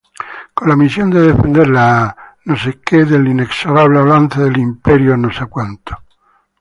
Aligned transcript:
Con 0.55 0.67
la 0.67 0.75
misión 0.75 1.11
de 1.11 1.21
defender 1.31 1.69
la 1.69 2.17
Cristiandad 2.43 3.07
del 3.11 3.27
inexorable 3.27 3.99
avance 3.99 4.41
del 4.41 4.57
Imperio 4.57 5.13
Otomano. 5.13 5.77